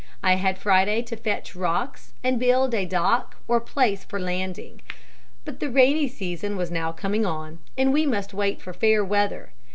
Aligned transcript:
I 0.23 0.37
had 0.37 0.57
Friday 0.57 1.03
to 1.03 1.15
fetch 1.15 1.55
rocks 1.55 2.13
and 2.23 2.39
build 2.39 2.73
a 2.73 2.87
dock 2.87 3.37
or 3.47 3.61
place 3.61 4.03
for 4.03 4.19
landing. 4.19 4.81
But 5.45 5.59
the 5.59 5.69
rainy 5.69 6.07
season 6.07 6.57
was 6.57 6.71
now 6.71 6.91
coming 6.91 7.23
on 7.23 7.59
and 7.77 7.93
we 7.93 8.07
must 8.07 8.33
wait 8.33 8.63
for 8.63 8.73
fair 8.73 9.05
weather. 9.05 9.53